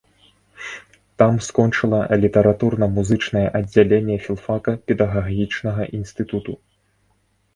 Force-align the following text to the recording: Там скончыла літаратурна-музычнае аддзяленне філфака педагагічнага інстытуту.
Там 1.21 1.33
скончыла 1.47 1.97
літаратурна-музычнае 2.23 3.43
аддзяленне 3.59 4.17
філфака 4.25 4.71
педагагічнага 4.89 5.83
інстытуту. 5.99 6.53